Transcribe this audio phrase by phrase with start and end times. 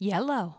[0.00, 0.54] Yellow.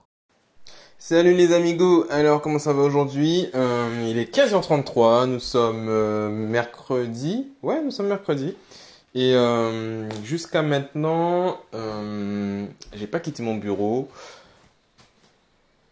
[1.00, 3.49] Salut les amigos, alors comment ça va aujourd'hui?
[3.56, 8.56] Euh, Il est 15h33, nous sommes euh, mercredi, ouais nous sommes mercredi,
[9.16, 11.58] et euh, jusqu'à maintenant,
[12.94, 14.10] j'ai pas quitté mon bureau,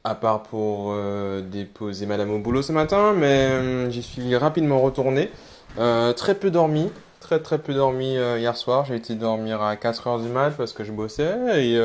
[0.03, 0.95] à part pour
[1.41, 5.31] déposer madame au boulot ce matin, mais j'y suis rapidement retourné,
[5.75, 10.29] très peu dormi, très très peu dormi hier soir, j'ai été dormir à 4h du
[10.29, 11.79] mat parce que je bossais, et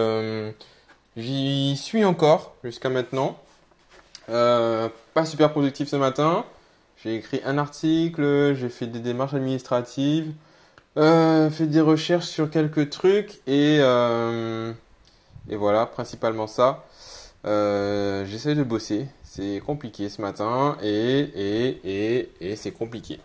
[1.17, 3.39] j'y suis encore jusqu'à maintenant.
[4.29, 6.45] Euh, pas super productif ce matin.
[7.03, 10.33] J'ai écrit un article, j'ai fait des démarches administratives,
[10.97, 14.73] euh, fait des recherches sur quelques trucs et, euh,
[15.51, 16.85] et voilà, principalement ça.
[17.45, 19.07] J'essaie de bosser.
[19.23, 23.21] C'est compliqué ce matin et, et, et, et c'est compliqué.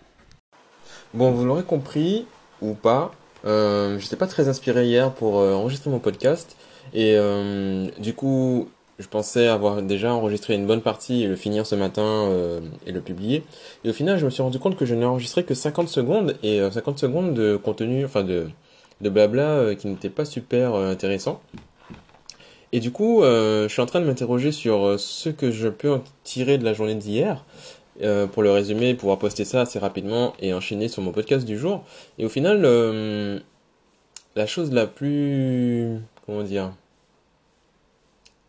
[1.13, 2.27] Bon, vous l'aurez compris
[2.61, 3.11] ou pas,
[3.45, 6.57] j'étais pas très inspiré hier pour enregistrer mon podcast
[6.93, 11.65] et euh, du coup, je pensais avoir déjà enregistré une bonne partie et le finir
[11.65, 13.43] ce matin euh, et le publier.
[13.83, 16.35] Et au final, je me suis rendu compte que je n'ai enregistré que 50 secondes
[16.43, 18.47] et euh, 50 secondes de contenu, enfin de,
[19.01, 21.41] de blabla euh, qui n'était pas super euh, intéressant.
[22.71, 25.69] Et du coup, euh, je suis en train de m'interroger sur euh, ce que je
[25.69, 27.43] peux en tirer de la journée d'hier
[28.03, 31.57] euh, pour le résumer, pouvoir poster ça assez rapidement et enchaîner sur mon podcast du
[31.57, 31.83] jour.
[32.19, 33.39] Et au final, euh,
[34.35, 35.97] la chose la plus,
[36.29, 36.71] comment dire,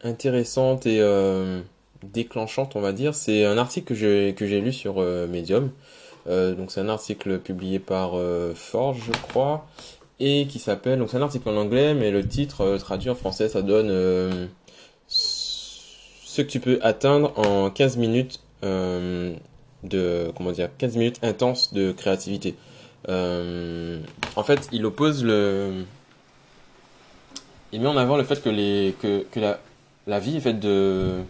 [0.02, 1.62] intéressante et euh,
[2.02, 3.94] déclenchante, on va dire, c'est un article
[4.34, 5.70] que j'ai lu sur euh, Medium.
[6.26, 8.12] Euh, donc c'est un article publié par
[8.54, 9.66] Forge, je crois,
[10.18, 13.48] et qui s'appelle, donc c'est un article en anglais, mais le titre traduit en français,
[13.48, 14.50] ça donne
[15.08, 21.92] ce que tu peux atteindre en 15 minutes de, comment dire, 15 minutes intenses de
[21.92, 22.56] créativité.
[23.08, 25.86] En fait, il oppose le,
[27.72, 29.58] il met en avant le fait que les, que, que la,
[30.06, 31.20] la vie est faite de,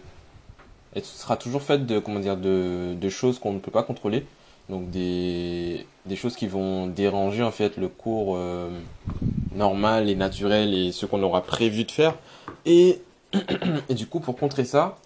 [1.03, 4.25] sera toujours faite de, comment dire, de, de choses qu'on ne peut pas contrôler.
[4.69, 8.69] Donc des, des choses qui vont déranger en fait le cours euh,
[9.53, 12.15] normal et naturel et ce qu'on aura prévu de faire.
[12.65, 13.01] Et,
[13.89, 14.97] et du coup, pour contrer ça,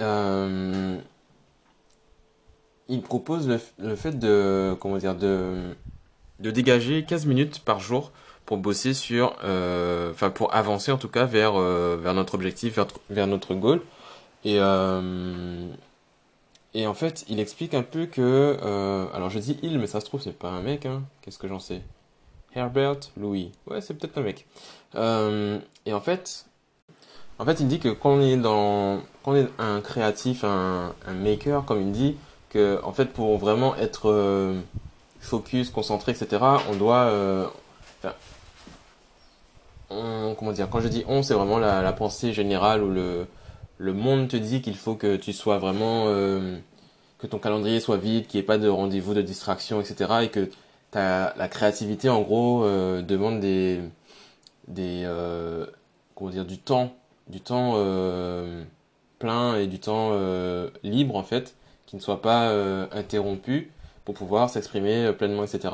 [0.00, 0.96] euh,
[2.88, 5.74] il propose le, le fait de, comment dire, de,
[6.40, 8.12] de dégager 15 minutes par jour
[8.46, 12.74] pour bosser sur, euh, enfin pour avancer en tout cas vers, euh, vers notre objectif,
[12.74, 13.80] vers, vers notre goal.
[14.44, 15.68] Et, euh,
[16.74, 18.58] et en fait, il explique un peu que,
[19.14, 21.02] alors je dis il, mais ça se trouve c'est pas un mec, hein.
[21.22, 21.82] Qu'est-ce que j'en sais?
[22.54, 23.52] Herbert Louis.
[23.66, 24.46] Ouais, c'est peut-être un mec.
[25.86, 26.46] Et en fait,
[27.38, 30.94] en fait, il dit que quand on est dans, quand on est un créatif, un,
[31.12, 32.16] maker, comme il dit,
[32.50, 34.62] que en fait pour vraiment être
[35.22, 37.46] focus, concentré, etc., on doit, euh,
[40.38, 44.36] comment dire, quand je dis on, c'est vraiment la, pensée générale où le, monde te
[44.36, 46.58] dit qu'il faut que tu sois vraiment, euh,
[47.18, 50.28] que ton calendrier soit vide, qu'il n'y ait pas de rendez-vous, de distraction, etc., et
[50.28, 50.50] que
[50.90, 53.80] ta, la créativité, en gros, euh, demande des,
[54.68, 55.66] des, euh,
[56.14, 56.92] comment dire, du temps,
[57.28, 57.74] du temps
[59.18, 60.12] plein et du temps
[60.82, 61.54] libre, en fait,
[61.86, 62.52] qui ne soit pas
[62.92, 63.70] interrompu
[64.04, 65.70] pour pouvoir s'exprimer pleinement, etc.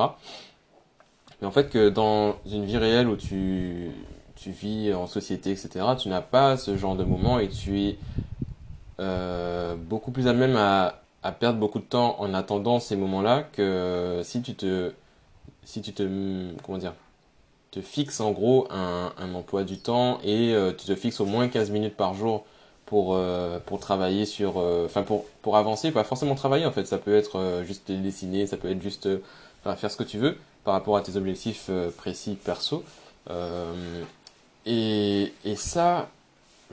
[1.41, 3.91] Mais en fait, que dans une vie réelle où tu,
[4.37, 5.69] tu vis en société, etc.,
[5.99, 7.99] tu n'as pas ce genre de moment et tu es
[9.01, 13.45] euh, beaucoup plus à même à, à perdre beaucoup de temps en attendant ces moments-là
[13.53, 14.93] que si tu te,
[15.65, 16.03] si tu te,
[16.65, 16.95] comment dire,
[17.71, 21.27] te fixes en gros un, un emploi du temps et euh, tu te fixes au
[21.27, 22.45] moins 15 minutes par jour
[22.87, 26.99] pour, euh, pour travailler sur, enfin pour, pour avancer, pas forcément travailler en fait, ça
[26.99, 29.09] peut être juste dessiner, ça peut être juste
[29.63, 32.85] faire ce que tu veux par rapport à tes objectifs euh, précis perso.
[33.31, 34.03] Euh,
[34.67, 36.11] et, et ça,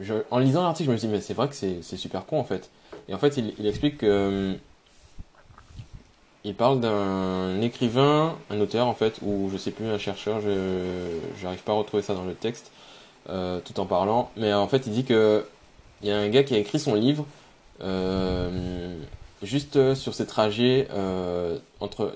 [0.01, 2.37] je, en lisant l'article, je me suis dit, mais c'est vrai que c'est super con
[2.37, 2.69] en fait.
[3.07, 4.53] Et en fait, il, explique que, euh,
[6.43, 11.17] il parle d'un écrivain, un auteur en fait, ou je sais plus, un chercheur, je
[11.41, 12.71] j'arrive pas à retrouver ça dans le texte,
[13.27, 14.29] tout en parlant.
[14.35, 15.45] Mais en fait, il dit que
[16.01, 17.25] il y a un gars qui a écrit son livre
[19.43, 22.13] juste sur ses trajets euh, entre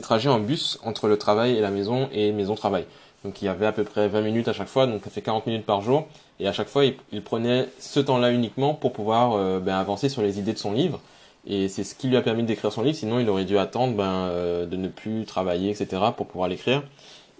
[0.00, 2.84] trajets en bus entre le travail et la maison et maison-travail.
[3.24, 5.22] Donc il y avait à peu près 20 minutes à chaque fois, donc ça fait
[5.22, 6.06] 40 minutes par jour.
[6.40, 10.22] Et à chaque fois, il, prenait ce temps-là uniquement pour pouvoir euh, ben, avancer sur
[10.22, 11.00] les idées de son livre.
[11.46, 13.94] Et c'est ce qui lui a permis d'écrire son livre, sinon il aurait dû attendre
[13.94, 16.02] ben, euh, de ne plus travailler, etc.
[16.16, 16.82] pour pouvoir l'écrire.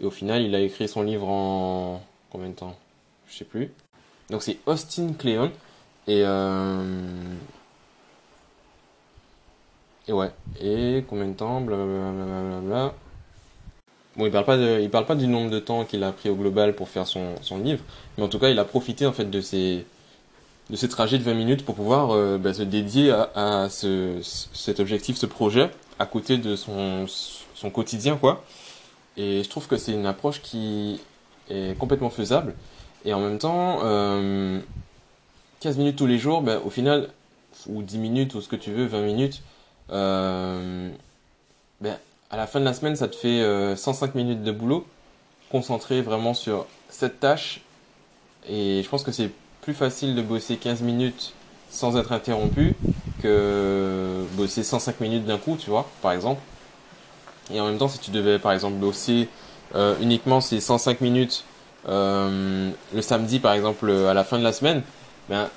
[0.00, 2.00] Et au final, il a écrit son livre en...
[2.30, 2.76] combien de temps?
[3.28, 3.72] Je sais plus.
[4.30, 5.50] Donc c'est Austin Kleon.
[6.06, 6.82] Et, euh...
[10.08, 10.30] et ouais.
[10.60, 11.60] Et combien de temps?
[11.60, 12.94] Blablabla.
[14.16, 16.28] Bon, il parle pas de, il parle pas du nombre de temps qu'il a pris
[16.28, 17.82] au global pour faire son, son livre,
[18.16, 19.86] mais en tout cas, il a profité en fait de ces,
[20.68, 24.80] de ces trajets de 20 minutes pour pouvoir euh, bah, se dédier à, ce, cet
[24.80, 27.06] objectif, ce projet, à côté de son,
[27.54, 28.44] son quotidien, quoi.
[29.16, 31.00] Et je trouve que c'est une approche qui
[31.50, 32.54] est complètement faisable.
[33.04, 34.60] Et en même temps, 15 euh,
[35.76, 37.08] minutes tous les jours, ben, au final,
[37.66, 39.42] ou 10 minutes, ou ce que tu veux, 20 minutes,
[39.90, 40.90] euh,
[41.80, 41.98] ben,
[42.30, 43.42] à la fin de la semaine, ça te fait
[43.76, 44.86] 105 euh, minutes de boulot,
[45.50, 47.60] concentré vraiment sur cette tâche.
[48.48, 49.30] Et je pense que c'est
[49.60, 51.34] plus facile de bosser 15 minutes
[51.70, 52.74] sans être interrompu
[53.22, 56.40] que bosser 105 minutes d'un coup, tu vois, par exemple.
[57.52, 59.28] Et en même temps, si tu devais, par exemple, bosser
[60.00, 61.44] uniquement ces 105 minutes
[61.88, 64.82] euh, le samedi par exemple à la fin de la semaine,
[65.28, 65.48] ben,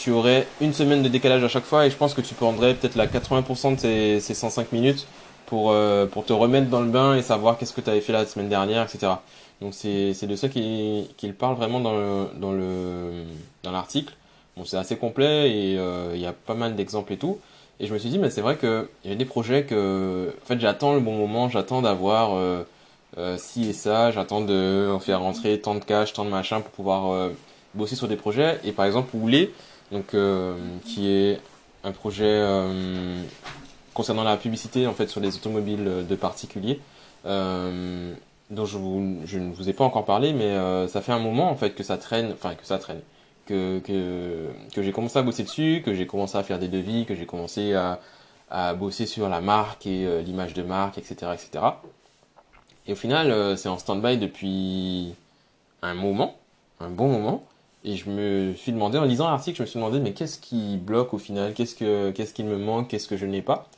[0.00, 2.72] tu aurais une semaine de décalage à chaque fois et je pense que tu prendrais
[2.72, 5.06] peut-être la 80% de ces, ces, 105 minutes
[5.44, 8.14] pour, euh, pour te remettre dans le bain et savoir qu'est-ce que tu avais fait
[8.14, 9.12] la semaine dernière, etc.
[9.60, 13.10] Donc c'est, de ça qu'il, parle vraiment dans, le, dans, le,
[13.62, 14.14] dans l'article.
[14.56, 17.38] Bon, c'est assez complet et euh, il y a pas mal d'exemples et tout.
[17.78, 20.46] Et je me suis dit, mais c'est vrai qu'il y a des projets que, en
[20.46, 22.64] fait, j'attends le bon moment, j'attends d'avoir euh,
[23.36, 27.30] si et ça, j'attends de faire rentrer tant de cash, tant de machin pour pouvoir
[27.74, 28.60] bosser sur des projets.
[28.64, 29.52] Et par exemple, Oulé,
[29.90, 30.54] donc, euh,
[30.84, 31.40] qui est
[31.84, 32.44] un projet
[33.94, 36.78] concernant la publicité en fait sur les automobiles de particuliers,
[37.24, 38.78] dont je,
[39.24, 40.56] je, ne vous ai pas encore parlé, mais
[40.88, 43.00] ça fait un moment en fait que ça traîne, enfin que ça traîne,
[43.46, 47.06] que, que, que j'ai commencé à bosser dessus, que j'ai commencé à faire des devis,
[47.06, 47.98] que j'ai commencé à,
[48.50, 51.64] à bosser sur la marque et l'image de marque, etc., etc.
[52.86, 55.14] Et au final, euh, c'est en stand-by depuis
[55.82, 56.34] un moment,
[56.80, 57.44] un bon moment.
[57.84, 60.76] Et je me suis demandé, en lisant l'article, je me suis demandé, mais qu'est-ce qui
[60.76, 61.54] bloque au final?
[61.54, 62.88] Qu'est-ce que qu'est-ce qui me manque?
[62.88, 63.68] Qu'est-ce que je n'ai pas?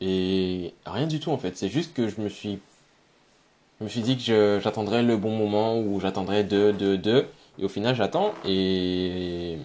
[0.00, 1.56] Et rien du tout en fait.
[1.56, 2.58] C'est juste que je me suis,
[3.80, 7.26] me suis dit que j'attendrais le bon moment ou j'attendrais deux, deux, deux.
[7.58, 9.58] Et au final, j'attends et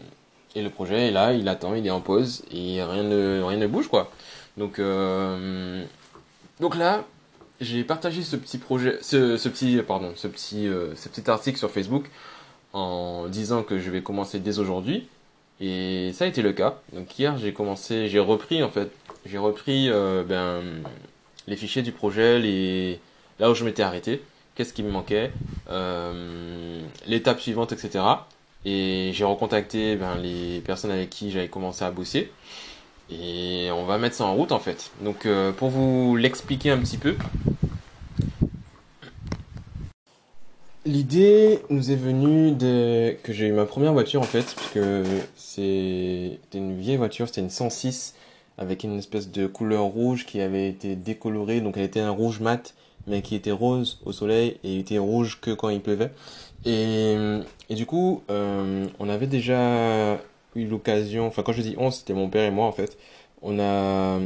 [0.56, 3.58] et le projet est là, il attend, il est en pause et rien ne rien
[3.58, 4.12] ne bouge quoi.
[4.58, 5.84] Donc euh,
[6.60, 7.04] donc là,
[7.62, 11.58] j'ai partagé ce petit projet, ce, ce, petit, pardon, ce petit, euh, ce petit article
[11.58, 12.06] sur Facebook
[12.74, 15.08] en disant que je vais commencer dès aujourd'hui.
[15.62, 16.80] Et ça a été le cas.
[16.94, 18.92] Donc hier, j'ai commencé, j'ai repris en fait,
[19.26, 20.62] j'ai repris euh, ben,
[21.48, 23.00] les fichiers du projet,
[23.40, 24.22] là où je m'étais arrêté,
[24.56, 25.32] qu'est-ce qui me manquait,
[25.70, 28.04] euh, l'étape suivante, etc.
[28.66, 32.32] Et j'ai recontacté ben, les personnes avec qui j'avais commencé à bosser.
[33.12, 34.92] Et on va mettre ça en route en fait.
[35.02, 37.16] Donc euh, pour vous l'expliquer un petit peu,
[40.86, 45.04] l'idée nous est venue de que j'ai eu ma première voiture en fait, parce que
[45.36, 48.16] c'était une vieille voiture, c'était une 106
[48.58, 52.40] avec une espèce de couleur rouge qui avait été décolorée, donc elle était un rouge
[52.40, 52.76] mat,
[53.08, 56.12] mais qui était rose au soleil et était rouge que quand il pleuvait.
[56.66, 57.16] Et,
[57.70, 60.20] et du coup, euh, on avait déjà
[60.56, 62.98] eu l'occasion, enfin quand je dis on, c'était mon père et moi en fait,
[63.42, 64.20] on a,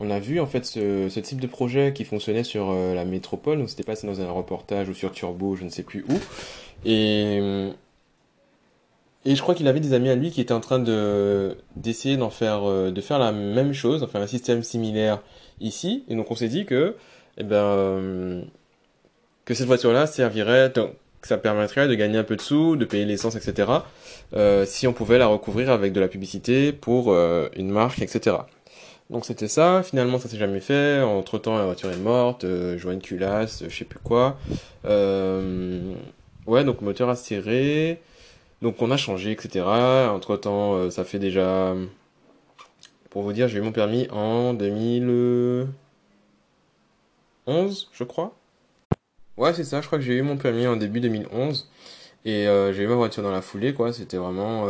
[0.00, 3.58] on a vu en fait ce, type de projet qui fonctionnait sur euh, la métropole,
[3.58, 6.14] donc c'était passé dans un reportage ou sur Turbo, je ne sais plus où,
[6.84, 7.70] et,
[9.24, 12.16] et je crois qu'il avait des amis à lui qui étaient en train de d'essayer
[12.16, 15.22] d'en faire, euh, de faire la même chose, enfin un système similaire
[15.60, 16.96] ici, et donc on s'est dit que,
[17.38, 18.42] eh ben, euh,
[19.44, 20.72] que cette voiture-là servirait,
[21.22, 23.70] ça permettrait de gagner un peu de sous, de payer l'essence, etc.
[24.34, 28.36] Euh, si on pouvait la recouvrir avec de la publicité pour euh, une marque, etc.
[29.10, 32.78] Donc c'était ça, finalement ça s'est jamais fait, entre temps la voiture est morte, euh,
[32.78, 34.38] joint de culasse, je sais plus quoi.
[34.86, 35.94] Euh,
[36.46, 38.00] ouais, donc moteur a serré,
[38.62, 39.66] donc on a changé, etc.
[40.10, 41.74] Entre temps euh, ça fait déjà...
[43.10, 45.68] Pour vous dire, j'ai eu mon permis en 2011,
[47.92, 48.34] je crois.
[49.36, 51.70] Ouais, c'est ça, je crois que j'ai eu mon permis en début 2011.
[52.24, 53.92] Et euh, j'ai eu ma voiture dans la foulée, quoi.
[53.92, 54.66] C'était vraiment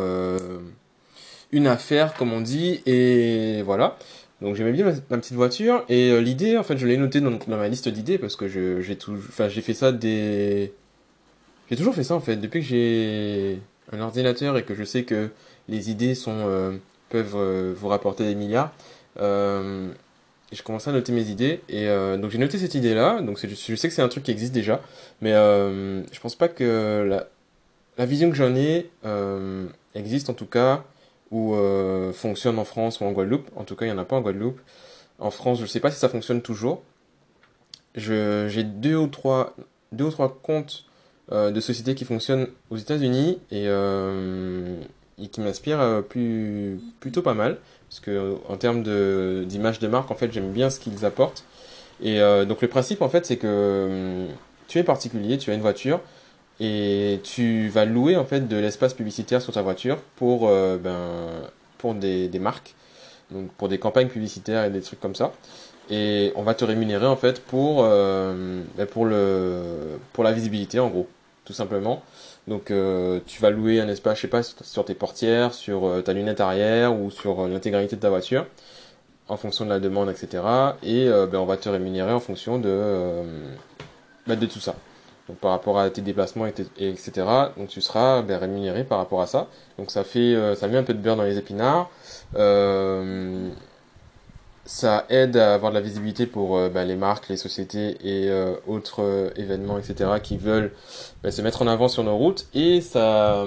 [1.53, 2.83] une affaire, comme on dit.
[2.85, 3.97] Et voilà.
[4.45, 5.85] Donc j'aimais bien ma, petite voiture.
[5.89, 8.97] Et euh, l'idée, en fait, je l'ai noté dans, ma liste d'idées parce que j'ai
[9.09, 10.73] enfin, j'ai fait ça des,
[11.71, 12.37] j'ai toujours fait ça en fait.
[12.37, 13.59] Depuis que j'ai
[13.93, 15.31] un ordinateur et que je sais que
[15.69, 18.73] les idées sont peuvent vous rapporter des milliards.
[19.21, 19.91] Euh,
[20.55, 21.61] je commençais à noter mes idées.
[21.69, 23.21] Et euh, donc j'ai noté cette idée-là.
[23.21, 24.81] Donc je, sais que c'est un truc qui existe déjà,
[25.21, 27.29] mais euh, je pense pas que la,
[27.99, 30.85] la vision que j'en ai euh, existe en tout cas
[31.35, 33.51] ou euh, fonctionne en France ou en Guadeloupe.
[33.57, 34.61] En tout cas, il y en a pas en Guadeloupe.
[35.19, 36.83] En France, je sais pas si ça fonctionne toujours.
[37.97, 39.55] J'ai deux ou trois
[39.91, 40.85] deux ou trois comptes
[41.33, 44.77] euh, de sociétés qui fonctionnent aux États-Unis et, euh,
[45.31, 46.05] qui m'inspirent
[47.01, 47.59] plutôt pas mal.
[47.89, 51.45] Parce que en termes de, d'image de marque, en fait, j'aime bien ce qu'ils apportent.
[52.01, 54.27] Et donc le principe, en fait, c'est que
[54.67, 56.01] tu es particulier, tu as une voiture,
[56.61, 61.49] et tu vas louer en fait de l'espace publicitaire sur ta voiture pour, euh, ben,
[61.79, 62.75] pour des, des marques,
[63.31, 65.33] donc pour des campagnes publicitaires et des trucs comme ça.
[65.91, 70.79] Et on va te rémunérer en fait pour, euh, ben, pour, le, pour la visibilité
[70.79, 71.09] en gros,
[71.45, 72.03] tout simplement.
[72.47, 76.13] Donc euh, tu vas louer un espace, je sais pas, sur tes portières, sur ta
[76.13, 78.47] lunette arrière ou sur l'intégralité de ta voiture,
[79.29, 80.43] en fonction de la demande, etc.
[80.85, 83.23] Et ben, on va te rémunérer en fonction de,
[84.27, 84.77] ben, de tout ça.
[85.29, 87.13] Donc par rapport à tes déplacements, et, etc.
[87.57, 89.49] Donc tu seras ben, rémunéré par rapport à ça.
[89.79, 91.91] Donc ça fait, euh, ça met un peu de beurre dans les épinards.
[92.37, 93.49] Euh,
[94.67, 98.31] ça aide à avoir de la visibilité pour euh, bah, les marques, les sociétés et
[98.31, 100.73] euh, autres événements, etc., qui veulent
[101.23, 102.47] bah, se mettre en avant sur nos routes.
[102.55, 103.47] Et ça,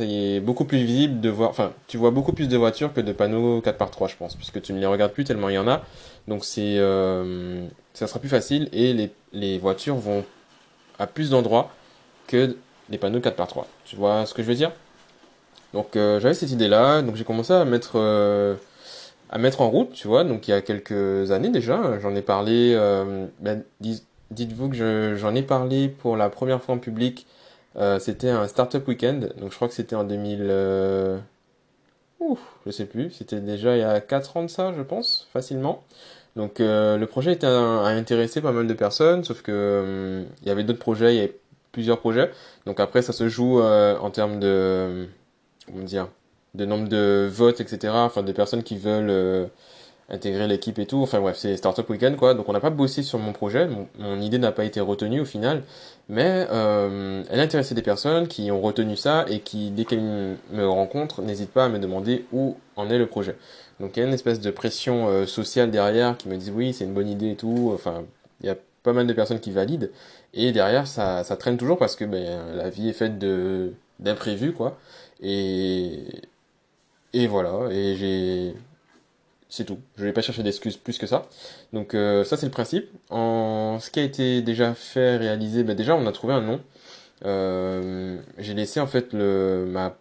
[0.00, 3.12] c'est beaucoup plus visible de voir, enfin, tu vois beaucoup plus de voitures que de
[3.12, 5.82] panneaux 4x3, je pense, puisque tu ne les regardes plus tellement il y en a.
[6.26, 10.24] Donc c'est, euh, ça sera plus facile et les, voitures vont
[10.98, 11.70] à plus d'endroits
[12.28, 12.56] que
[12.88, 13.66] les panneaux 4x3.
[13.84, 14.72] Tu vois ce que je veux dire?
[15.74, 18.54] Donc euh, j'avais cette idée-là, donc j'ai commencé à mettre euh,
[19.28, 20.24] à mettre en route, tu vois.
[20.24, 22.74] Donc il y a quelques années déjà, j'en ai parlé.
[23.40, 23.62] ben,
[24.30, 27.26] dites-vous que je- j'en ai parlé pour la première fois en public.
[27.76, 30.46] Euh, c'était un Startup Weekend, donc je crois que c'était en 2000.
[30.50, 31.18] Euh...
[32.20, 33.10] Ouf, je sais plus.
[33.10, 35.82] C'était déjà il y a 4 ans de ça, je pense, facilement.
[36.36, 40.24] Donc euh, le projet était un- a intéressé pas mal de personnes, sauf que euh,
[40.42, 41.38] il y avait d'autres projets, il y avait
[41.72, 42.30] plusieurs projets.
[42.66, 45.06] Donc après ça se joue en termes de
[45.66, 46.08] comment dire
[46.54, 47.94] de nombre de votes, etc.
[48.06, 49.50] Enfin des personnes qui veulent
[50.10, 50.98] intégrer l'équipe et tout.
[51.02, 52.34] Enfin bref, c'est Startup Weekend quoi.
[52.34, 55.24] Donc on n'a pas bossé sur mon projet, mon, idée n'a pas été retenue au
[55.24, 55.62] final,
[56.08, 60.36] mais euh, elle a intéressé des personnes qui ont retenu ça et qui dès qu'elles
[60.52, 63.36] me rencontrent n'hésitent pas à me demander où en est le projet.
[63.80, 66.72] Donc il y a une espèce de pression euh, sociale derrière qui me dit oui
[66.72, 67.70] c'est une bonne idée et tout.
[67.74, 68.04] Enfin
[68.40, 69.90] il y a pas mal de personnes qui valident
[70.34, 74.52] et derrière ça, ça traîne toujours parce que ben, la vie est faite de d'imprévus
[74.52, 74.78] quoi.
[75.22, 76.04] Et
[77.12, 78.54] et voilà, et j'ai...
[79.50, 79.80] C'est tout.
[79.96, 81.26] Je vais pas chercher d'excuses plus que ça.
[81.72, 82.88] Donc euh, ça c'est le principe.
[83.10, 86.60] En ce qui a été déjà fait, réalisé, ben déjà on a trouvé un nom.
[87.24, 89.96] Euh, j'ai laissé en fait le ma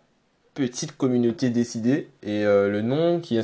[0.53, 3.39] petite communauté décider et euh, le nom qui,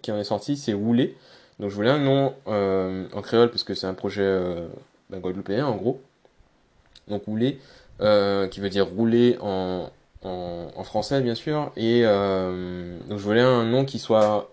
[0.00, 1.16] qui en est sorti c'est Roulé.
[1.58, 4.22] Donc je voulais un nom en créole puisque c'est un projet
[5.10, 6.00] ben, guadeloupéen en gros.
[7.08, 7.58] Donc Roulé
[8.00, 9.90] euh, qui veut dire rouler en,
[10.22, 14.52] en, français bien sûr et donc je voulais un nom qui soit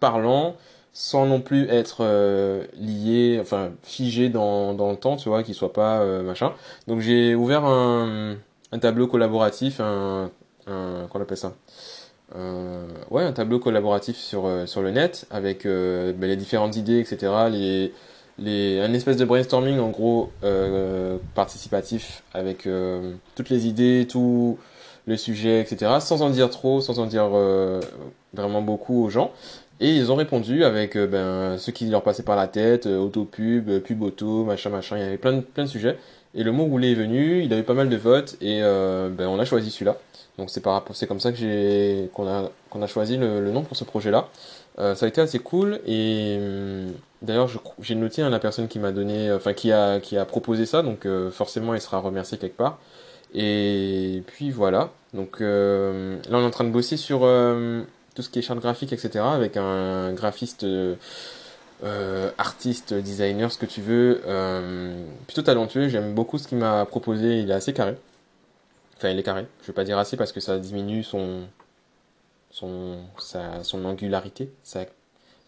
[0.00, 0.54] parlant
[0.92, 5.54] sans non plus être euh, lié enfin figé dans, dans le temps tu vois qui
[5.54, 6.52] soit pas euh, machin.
[6.88, 8.34] Donc j'ai ouvert un,
[8.72, 10.30] un tableau collaboratif un,
[10.66, 11.52] un qu'on appelle ça?
[12.36, 16.76] Euh, ouais un tableau collaboratif sur euh, sur le net avec euh, ben, les différentes
[16.76, 17.92] idées etc les
[18.38, 22.68] les un espèce de brainstorming en gros euh, participatif avec
[23.34, 24.58] toutes les idées tout
[25.06, 27.30] le sujet etc sans en dire trop sans en dire
[28.34, 29.32] vraiment beaucoup aux gens
[29.80, 32.98] et ils ont répondu avec euh, ben, ce qui leur passait par la tête, euh,
[32.98, 34.96] autopub, euh, pub auto, machin, machin.
[34.96, 35.96] Il y avait plein de, plein de sujets.
[36.34, 39.28] Et le mot roulé est venu, il a eu pas mal de votes et ben,
[39.28, 39.96] on a choisi celui-là.
[40.36, 43.50] Donc c'est par c'est comme ça que j'ai qu'on a qu'on a choisi le, le
[43.50, 44.28] nom pour ce projet-là.
[44.78, 46.92] Euh, ça a été assez cool et hum,
[47.22, 47.48] d'ailleurs
[47.80, 50.82] j'ai noté hein, la personne qui m'a donné, enfin qui a qui a proposé ça,
[50.82, 52.78] donc euh, forcément il sera remercié quelque part.
[53.34, 54.90] Et puis voilà.
[55.14, 57.20] Donc là on est en train de bosser sur
[58.18, 59.24] tout ce qui est charte graphique, etc.
[59.24, 60.96] avec un graphiste, euh,
[61.84, 65.88] euh, artiste, designer, ce que tu veux, euh, plutôt talentueux.
[65.88, 67.38] J'aime beaucoup ce qu'il m'a proposé.
[67.38, 67.94] Il est assez carré.
[68.96, 69.46] Enfin, il est carré.
[69.62, 71.42] Je vais pas dire assez parce que ça diminue son
[72.50, 74.50] son sa, son angularité.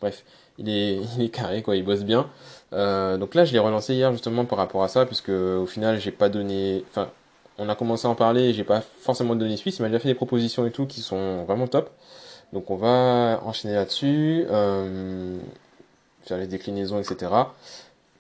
[0.01, 0.25] Bref,
[0.57, 1.75] il est il est carré quoi.
[1.75, 2.31] Il bosse bien.
[2.71, 6.13] Donc là, je l'ai relancé hier justement par rapport à ça, puisque au final, j'ai
[6.13, 6.85] pas donné.
[6.91, 7.11] Enfin,
[7.59, 8.51] on a commencé à en parler.
[8.51, 9.77] et J'ai pas forcément donné suite.
[9.77, 11.91] Il m'a déjà fait des propositions et tout qui sont vraiment top.
[12.53, 15.39] Donc on va enchaîner là-dessus, euh,
[16.23, 17.31] faire les déclinaisons, etc.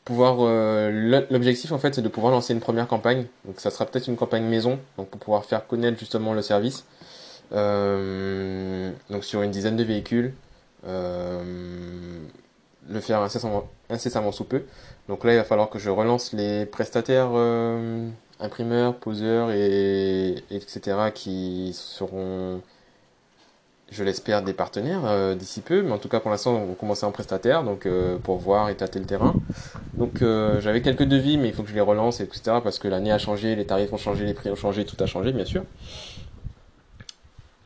[0.04, 3.26] Pouvoir, euh, l'objectif en fait c'est de pouvoir lancer une première campagne.
[3.44, 6.84] Donc ça sera peut-être une campagne maison, donc pour pouvoir faire connaître justement le service.
[7.52, 10.32] Euh, donc sur une dizaine de véhicules,
[10.86, 11.42] euh,
[12.88, 14.62] le faire incessamment, incessamment sous peu.
[15.08, 18.08] Donc là il va falloir que je relance les prestataires, euh,
[18.38, 21.10] imprimeurs, poseurs et etc.
[21.14, 22.60] qui seront
[23.90, 27.06] je l'espère, des partenaires euh, d'ici peu, mais en tout cas pour l'instant on commençait
[27.06, 29.34] en prestataire, donc euh, pour voir et tâter le terrain.
[29.94, 32.58] Donc euh, j'avais quelques devis, mais il faut que je les relance, etc.
[32.62, 35.06] Parce que l'année a changé, les tarifs ont changé, les prix ont changé, tout a
[35.06, 35.64] changé bien sûr.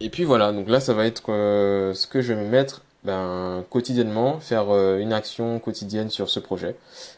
[0.01, 2.83] Et puis voilà, donc là ça va être euh, ce que je vais me mettre
[3.05, 6.75] ben, quotidiennement, faire euh, une action quotidienne sur ce projet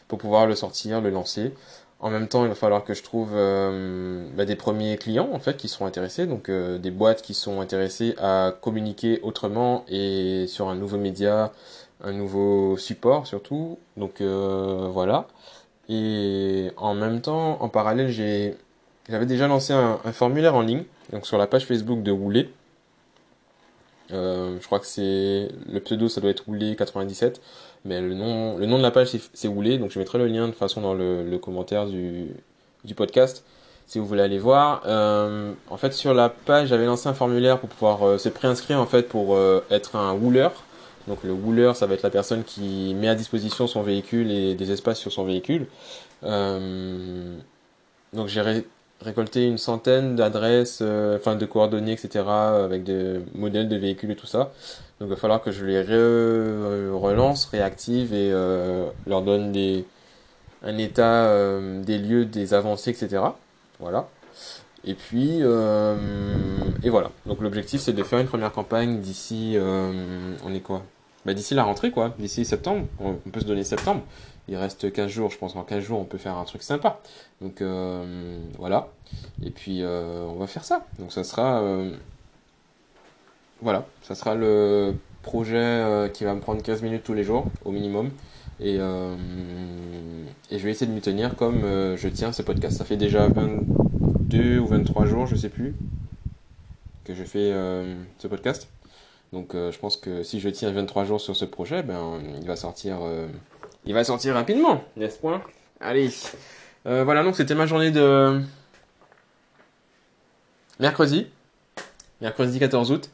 [0.07, 1.53] pour pouvoir le sortir, le lancer
[1.99, 5.39] En même temps, il va falloir que je trouve euh, bah, des premiers clients en
[5.39, 10.45] fait qui seront intéressés, donc euh, des boîtes qui sont intéressées à communiquer autrement et
[10.47, 11.51] sur un nouveau média,
[12.03, 13.79] un nouveau support surtout.
[13.97, 15.27] Donc euh, voilà.
[15.89, 18.55] Et en même temps, en parallèle, j'ai
[19.09, 22.49] j'avais déjà lancé un, formulaire en ligne, donc sur la page Facebook de Rouler.
[24.13, 27.35] Euh, je crois que c'est le pseudo, ça doit être Roulé97,
[27.85, 30.47] mais le nom, le nom de la page c'est Roulé, donc je mettrai le lien
[30.47, 32.27] de façon dans le, le commentaire du,
[32.85, 33.43] du podcast
[33.87, 34.83] si vous voulez aller voir.
[34.85, 38.79] Euh, en fait, sur la page, j'avais lancé un formulaire pour pouvoir euh, se préinscrire
[38.79, 40.63] en fait pour euh, être un rouleur.
[41.07, 44.55] Donc le rouleur, ça va être la personne qui met à disposition son véhicule et
[44.55, 45.67] des espaces sur son véhicule.
[46.23, 47.37] Euh,
[48.11, 48.41] donc j'ai
[49.01, 52.25] ré récolté une centaine d'adresses, euh, enfin de coordonnées, etc.
[52.27, 54.51] avec des modèles de véhicules et tout ça.
[54.99, 59.85] Donc il va falloir que je les re relance, réactive et euh, leur donne des,
[60.63, 63.21] un état euh, des lieux, des avancées, etc.
[63.79, 64.07] Voilà.
[64.85, 65.95] Et puis, euh,
[66.83, 67.11] et voilà.
[67.25, 70.83] Donc l'objectif c'est de faire une première campagne d'ici, euh, on est quoi?
[71.27, 72.87] Bah, D'ici la rentrée quoi, d'ici septembre.
[72.99, 74.01] On peut se donner septembre.
[74.47, 77.01] Il reste 15 jours, je pense qu'en 15 jours on peut faire un truc sympa.
[77.41, 78.87] Donc euh, voilà.
[79.43, 80.85] Et puis euh, on va faire ça.
[80.99, 81.91] Donc ça sera, euh,
[83.61, 87.71] voilà, ça sera le projet qui va me prendre 15 minutes tous les jours au
[87.71, 88.09] minimum.
[88.61, 92.77] Et, et je vais essayer de m'y tenir comme je tiens ce podcast.
[92.77, 95.75] Ça fait déjà 22 ou 23 jours, je sais plus,
[97.03, 97.51] que je fais
[98.17, 98.69] ce podcast.
[99.33, 102.47] Donc euh, je pense que si je tiens 23 jours sur ce projet, ben il
[102.47, 103.27] va sortir, euh,
[103.85, 105.41] il va sortir rapidement, n'est-ce point?
[105.79, 106.09] Allez,
[106.85, 108.41] Euh, voilà donc c'était ma journée de
[110.79, 111.27] mercredi,
[112.21, 113.09] mercredi 14 août.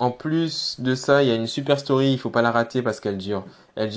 [0.00, 2.82] En plus de ça, il y a une super story, il faut pas la rater
[2.82, 3.44] parce qu'elle dure.
[3.74, 3.90] Elle,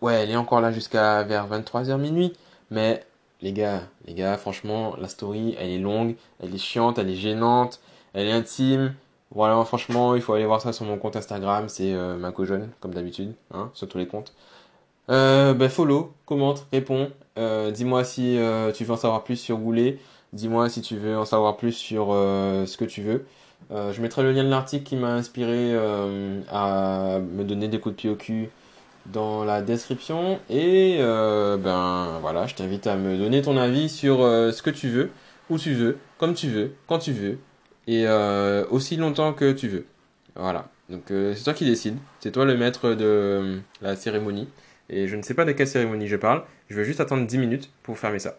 [0.00, 2.32] ouais, elle est encore là jusqu'à vers 23h minuit.
[2.70, 3.04] Mais
[3.42, 7.16] les gars, les gars, franchement, la story, elle est longue, elle est chiante, elle est
[7.16, 7.80] gênante,
[8.14, 8.94] elle est intime.
[9.30, 12.70] Voilà, franchement, il faut aller voir ça sur mon compte Instagram, c'est euh, Mako Jeune,
[12.80, 14.32] comme d'habitude, hein, sur tous les comptes.
[15.10, 17.10] Euh, bah, follow, commente, réponds.
[17.36, 19.98] Euh, dis-moi si euh, tu veux en savoir plus sur Goulet.
[20.32, 23.26] Dis-moi si tu veux en savoir plus sur euh, ce que tu veux.
[23.70, 25.74] Je mettrai le lien de l'article qui m'a inspiré
[26.48, 28.50] à me donner des coups de pied au cul
[29.06, 30.38] dans la description.
[30.48, 35.10] Et ben voilà, je t'invite à me donner ton avis sur ce que tu veux,
[35.50, 37.38] où tu veux, comme tu veux, quand tu veux,
[37.86, 39.86] et euh, aussi longtemps que tu veux.
[40.34, 40.68] Voilà.
[40.88, 41.98] Donc euh, c'est toi qui décides.
[42.20, 44.48] C'est toi le maître de euh, la cérémonie.
[44.90, 46.42] Et je ne sais pas de quelle cérémonie je parle.
[46.68, 48.38] Je vais juste attendre 10 minutes pour fermer ça.